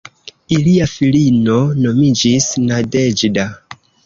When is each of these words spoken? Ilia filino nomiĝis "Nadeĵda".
Ilia 0.55 0.87
filino 0.93 1.57
nomiĝis 1.83 2.49
"Nadeĵda". 2.71 3.47